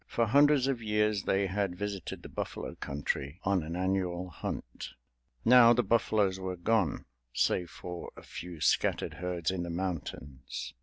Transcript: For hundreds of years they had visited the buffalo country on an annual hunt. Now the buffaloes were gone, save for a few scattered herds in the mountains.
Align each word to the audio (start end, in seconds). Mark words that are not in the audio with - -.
For 0.07 0.25
hundreds 0.25 0.65
of 0.65 0.81
years 0.81 1.25
they 1.25 1.45
had 1.45 1.75
visited 1.75 2.23
the 2.23 2.27
buffalo 2.29 2.73
country 2.73 3.39
on 3.43 3.61
an 3.61 3.75
annual 3.75 4.29
hunt. 4.31 4.95
Now 5.45 5.73
the 5.73 5.83
buffaloes 5.83 6.39
were 6.39 6.55
gone, 6.57 7.05
save 7.35 7.69
for 7.69 8.09
a 8.17 8.23
few 8.23 8.61
scattered 8.61 9.13
herds 9.21 9.51
in 9.51 9.61
the 9.61 9.69
mountains. 9.69 10.73